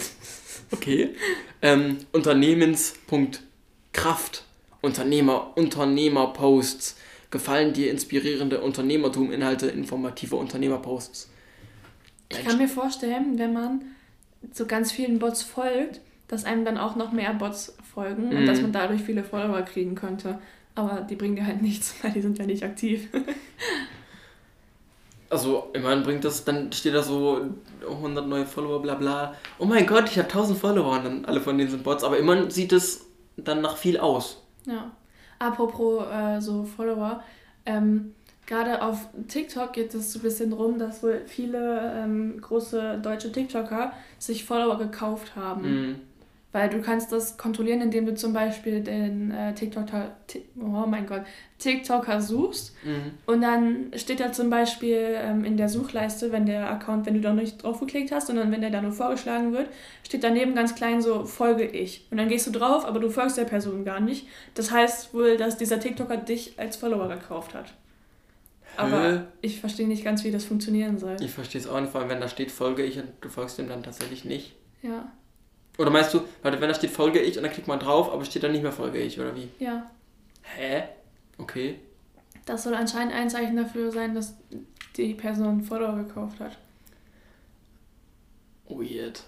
[0.72, 1.14] Okay.
[1.62, 4.44] ähm, Unternehmens.kraft.
[4.80, 6.96] Unternehmer, Unternehmerposts.
[7.30, 11.28] Gefallen dir inspirierende Unternehmertum-Inhalte, informative Unternehmerposts?
[12.28, 13.93] Ich kann mir vorstellen, wenn man
[14.52, 18.38] so ganz vielen Bots folgt, dass einem dann auch noch mehr Bots folgen mhm.
[18.38, 18.64] und dass mhm.
[18.64, 20.38] man dadurch viele Follower kriegen könnte.
[20.74, 23.09] Aber die bringen dir halt nichts, weil die sind ja nicht aktiv.
[25.30, 27.40] also, immerhin bringt das, dann steht da so
[27.88, 29.35] 100 neue Follower, bla bla.
[29.59, 32.04] Oh mein Gott, ich habe 1000 Follower und dann alle von denen sind Bots.
[32.04, 34.42] Aber immerhin sieht es dann nach viel aus.
[34.66, 34.92] Ja.
[35.38, 37.22] Apropos äh, so Follower,
[37.66, 38.14] ähm,
[38.46, 43.33] gerade auf TikTok geht es so ein bisschen rum, dass wohl viele ähm, große deutsche
[43.33, 45.62] TikToker sich Follower gekauft haben.
[45.62, 45.94] Mhm.
[46.52, 50.12] Weil du kannst das kontrollieren, indem du zum Beispiel den äh, TikToker,
[50.61, 51.22] oh mein Gott,
[51.59, 52.76] TikToker suchst.
[52.85, 53.11] Mhm.
[53.26, 57.20] Und dann steht da zum Beispiel ähm, in der Suchleiste, wenn der Account, wenn du
[57.20, 59.68] da nicht drauf geklickt hast, sondern wenn der da nur vorgeschlagen wird,
[60.04, 62.07] steht daneben ganz klein so, folge ich.
[62.12, 64.28] Und dann gehst du drauf, aber du folgst der Person gar nicht.
[64.54, 67.74] Das heißt wohl, dass dieser TikToker dich als Follower gekauft hat.
[68.76, 69.20] Aber Hö?
[69.40, 71.16] ich verstehe nicht ganz, wie das funktionieren soll.
[71.20, 73.58] Ich verstehe es auch nicht, vor allem wenn da steht, folge ich und du folgst
[73.58, 74.54] dem dann tatsächlich nicht.
[74.82, 75.10] Ja.
[75.78, 78.24] Oder meinst du, warte, wenn da steht Folge ich und dann klickt man drauf, aber
[78.24, 79.48] steht dann nicht mehr Folge ich, oder wie?
[79.58, 79.90] Ja.
[80.42, 80.84] Hä?
[81.38, 81.80] Okay.
[82.46, 84.34] Das soll anscheinend ein Zeichen dafür sein, dass
[84.96, 86.56] die Person Follower gekauft hat.
[88.68, 89.24] Weird.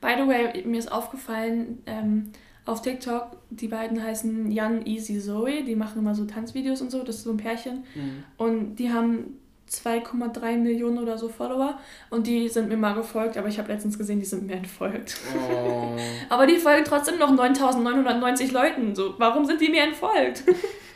[0.00, 2.32] By the way, mir ist aufgefallen, ähm,
[2.64, 7.02] auf TikTok, die beiden heißen Jan Easy Zoe, die machen immer so Tanzvideos und so,
[7.02, 7.84] das ist so ein Pärchen.
[7.94, 8.24] Mhm.
[8.36, 11.78] Und die haben 2,3 Millionen oder so Follower
[12.10, 15.16] und die sind mir mal gefolgt, aber ich habe letztens gesehen, die sind mir entfolgt.
[15.34, 15.96] Oh.
[16.28, 18.94] aber die folgen trotzdem noch 9990 Leuten.
[18.94, 20.44] So, warum sind die mir entfolgt?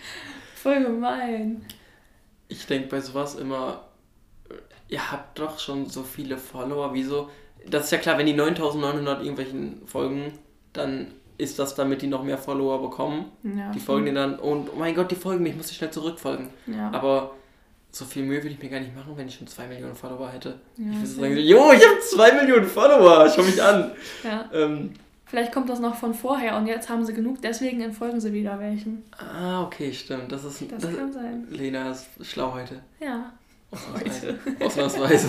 [0.54, 1.64] Voll gemein.
[2.48, 3.88] Ich denke bei sowas immer,
[4.88, 7.30] ihr habt doch schon so viele Follower, wieso?
[7.68, 10.32] Das ist ja klar, wenn die 9900 irgendwelchen folgen,
[10.72, 13.26] dann ist das, damit die noch mehr Follower bekommen.
[13.42, 15.76] Ja, die folgen denen dann und oh mein Gott, die folgen mir, ich muss dich
[15.76, 16.48] schnell zurückfolgen.
[16.66, 16.90] Ja.
[16.92, 17.32] Aber
[17.90, 20.28] so viel Mühe würde ich mir gar nicht machen, wenn ich schon 2 Millionen Follower
[20.30, 20.60] hätte.
[20.76, 23.92] Ja, ich würde sagen, jo, ich habe 2 Millionen Follower, schau mich an.
[24.22, 24.50] Ja.
[24.52, 24.90] Ähm,
[25.28, 28.60] Vielleicht kommt das noch von vorher und jetzt haben sie genug, deswegen entfolgen sie wieder
[28.60, 29.02] welchen.
[29.18, 30.30] Ah, okay, stimmt.
[30.30, 31.48] Das, ist, das, das kann sein.
[31.50, 32.80] Lena ist schlau heute.
[33.00, 33.32] Ja.
[33.72, 34.38] Ausnahmsweise.
[34.60, 35.28] Ausnahmsweise.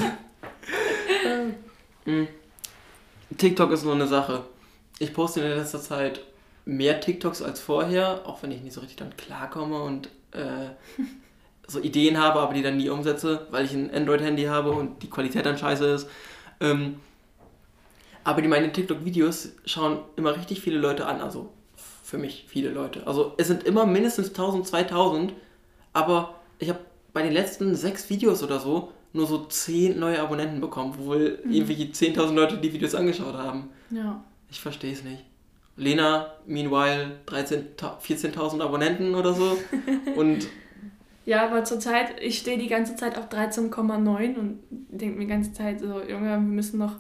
[2.06, 2.28] Mhm.
[3.38, 4.44] TikTok ist nur eine Sache.
[5.00, 6.22] Ich poste in letzter Zeit
[6.66, 10.70] mehr TikToks als vorher, auch wenn ich nicht so richtig dann klarkomme und äh,
[11.68, 15.10] so Ideen habe, aber die dann nie umsetze, weil ich ein Android-Handy habe und die
[15.10, 16.10] Qualität dann scheiße ist.
[16.60, 17.00] Ähm,
[18.24, 21.54] aber die meine TikTok-Videos schauen immer richtig viele Leute an, also
[22.04, 23.06] für mich viele Leute.
[23.06, 25.34] Also es sind immer mindestens 1000, 2000,
[25.94, 26.80] aber ich habe
[27.14, 31.52] bei den letzten sechs Videos oder so nur so 10 neue Abonnenten bekommen, obwohl mhm.
[31.52, 33.70] irgendwelche 10.000 Leute die Videos angeschaut haben.
[33.90, 34.24] Ja.
[34.50, 35.24] Ich verstehe es nicht.
[35.76, 39.58] Lena, meanwhile, 14.000 Abonnenten oder so.
[40.16, 40.48] und
[41.28, 45.52] ja, aber zurzeit, ich stehe die ganze Zeit auf 13,9 und denke mir die ganze
[45.52, 46.96] Zeit so, Junge, wir müssen noch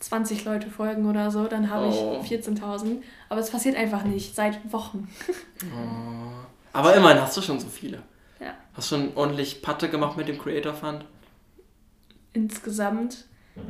[0.00, 2.20] 20 Leute folgen oder so, dann habe oh.
[2.22, 3.02] ich 14.000.
[3.28, 5.08] Aber es passiert einfach nicht, seit Wochen.
[5.64, 6.46] oh.
[6.72, 7.98] Aber immerhin hast du schon so viele.
[8.40, 8.54] Ja.
[8.74, 11.04] Hast du schon ordentlich Patte gemacht mit dem Creator Fund?
[12.32, 13.26] Insgesamt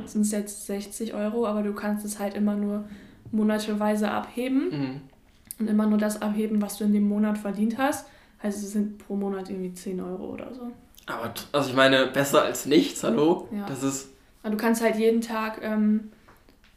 [0.07, 2.89] sind es jetzt 60 Euro, aber du kannst es halt immer nur
[3.33, 4.69] monateweise abheben.
[4.71, 5.01] Mhm.
[5.59, 8.07] Und immer nur das abheben, was du in dem Monat verdient hast.
[8.43, 10.71] Heißt, es sind pro Monat irgendwie 10 Euro oder so.
[11.07, 13.49] Aber, also ich meine, besser als nichts, hallo?
[13.51, 13.67] Ja.
[13.67, 14.11] Das ist.
[14.43, 16.11] Aber du kannst halt jeden Tag, ähm,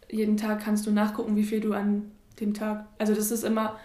[0.10, 2.86] jeden Tag kannst du nachgucken, wie viel du an dem Tag.
[2.98, 3.78] Also das ist immer,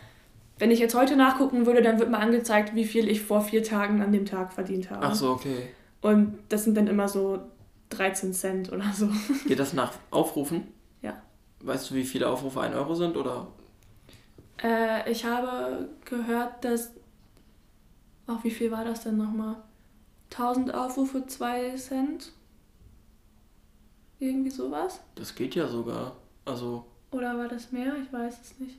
[0.59, 3.63] wenn ich jetzt heute nachgucken würde, dann wird mir angezeigt, wie viel ich vor vier
[3.63, 5.05] Tagen an dem Tag verdient habe.
[5.05, 5.69] Ach so, okay.
[6.01, 7.41] Und das sind dann immer so
[7.91, 9.09] 13 Cent oder so.
[9.49, 10.69] Geht das nach Aufrufen?
[11.65, 13.49] Weißt du, wie viele Aufrufe 1 Euro sind, oder?
[14.63, 16.93] Äh, ich habe gehört, dass
[18.27, 19.57] Ach, wie viel war das denn nochmal?
[20.31, 22.33] 1000 Aufrufe, 2 Cent?
[24.19, 25.01] Irgendwie sowas?
[25.15, 26.17] Das geht ja sogar.
[26.45, 26.87] Also.
[27.11, 27.95] Oder war das mehr?
[28.03, 28.79] Ich weiß es nicht.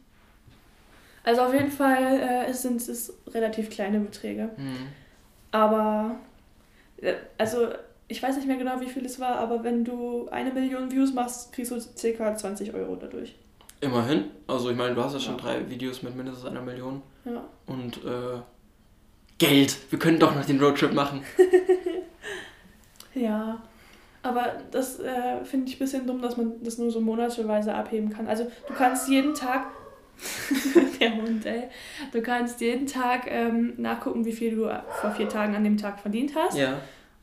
[1.24, 4.50] Also auf jeden Fall äh, sind es relativ kleine Beträge.
[4.58, 4.88] Mhm.
[5.52, 6.16] Aber
[6.98, 7.70] äh, also
[8.08, 11.14] ich weiß nicht mehr genau, wie viel es war, aber wenn du eine Million Views
[11.14, 12.36] machst, kriegst du ca.
[12.36, 13.36] 20 Euro dadurch.
[13.82, 14.26] Immerhin.
[14.48, 17.02] Also ich meine, du hast ja schon drei Videos mit mindestens einer Million.
[17.26, 17.44] Ja.
[17.66, 18.40] Und äh,
[19.38, 19.78] Geld.
[19.90, 21.24] Wir können doch noch den Roadtrip machen.
[23.14, 23.62] ja.
[24.24, 28.10] Aber das äh, finde ich ein bisschen dumm, dass man das nur so monatsweise abheben
[28.10, 28.28] kann.
[28.28, 29.68] Also du kannst jeden Tag.
[31.00, 31.64] der Hund, ey.
[32.14, 34.70] Du kannst jeden Tag ähm, nachgucken, wie viel du
[35.02, 36.58] vor vier Tagen an dem Tag verdient hast.
[36.58, 36.78] Ja.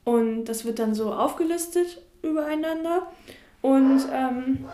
[0.04, 3.06] Und das wird dann so aufgelistet übereinander.
[3.60, 4.66] Und ähm,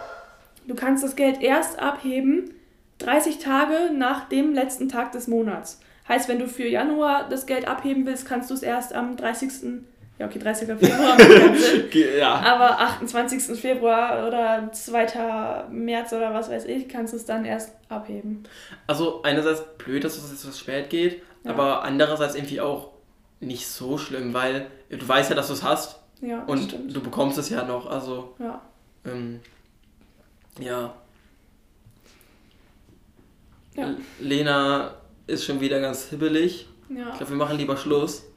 [0.66, 2.54] du kannst das Geld erst abheben
[2.98, 5.80] 30 Tage nach dem letzten Tag des Monats.
[6.08, 9.50] Heißt, wenn du für Januar das Geld abheben willst, kannst du es erst am 30.
[10.18, 10.66] Ja, okay, 30.
[10.66, 11.16] Februar.
[12.18, 12.34] ja.
[12.34, 13.56] Aber 28.
[13.58, 15.66] Februar oder 2.
[15.70, 18.42] März oder was weiß ich, kannst du es dann erst abheben.
[18.88, 21.52] Also einerseits blöd, dass es jetzt so spät geht, ja.
[21.52, 22.90] aber andererseits irgendwie auch
[23.40, 26.00] nicht so schlimm, weil du weißt ja, dass du es hast.
[26.20, 26.96] Ja, und stimmt.
[26.96, 27.86] du bekommst es ja noch.
[27.86, 28.34] Also.
[28.38, 28.60] Ja.
[29.04, 29.40] Ähm,
[30.58, 30.94] ja.
[33.74, 33.94] ja.
[34.18, 34.94] Lena
[35.26, 36.68] ist schon wieder ganz hibbelig.
[36.88, 37.10] Ja.
[37.10, 38.24] Ich glaube, wir machen lieber Schluss.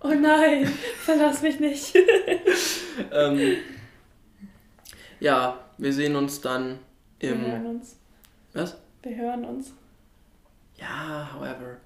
[0.00, 0.64] Oh nein,
[1.00, 1.92] verlass mich nicht.
[3.12, 3.56] ähm,
[5.18, 6.78] ja, wir sehen uns dann
[7.18, 7.44] im.
[7.44, 7.96] Wir hören uns.
[8.52, 8.76] Was?
[9.02, 9.72] Wir hören uns.
[10.76, 11.78] Ja, however.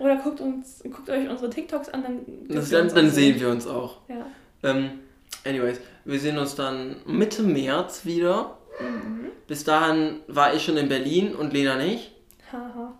[0.00, 3.66] Oder guckt uns, guckt euch unsere TikToks an, dann, das, dann, dann sehen wir uns
[3.66, 3.98] auch.
[4.08, 4.26] Ja.
[4.62, 5.00] Ähm,
[5.44, 8.56] anyways, wir sehen uns dann Mitte März wieder.
[8.80, 9.26] Mhm.
[9.46, 12.12] Bis dahin war ich schon in Berlin und Lena nicht.
[12.50, 12.94] Haha.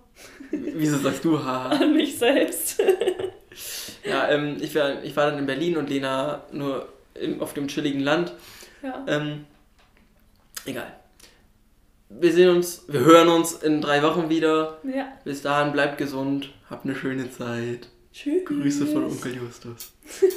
[0.50, 1.68] Wieso sagst du haha?
[1.80, 2.82] An mich selbst.
[4.04, 7.68] ja, ähm, ich, war, ich war dann in Berlin und Lena nur im, auf dem
[7.68, 8.34] chilligen Land.
[8.82, 9.04] Ja.
[9.08, 9.46] Ähm,
[10.66, 10.92] egal.
[12.10, 14.78] Wir sehen uns, wir hören uns in drei Wochen wieder.
[14.82, 15.08] Ja.
[15.24, 17.88] Bis dahin bleibt gesund, habt eine schöne Zeit.
[18.12, 18.44] Tschüss.
[18.44, 19.92] Grüße von Onkel Justus.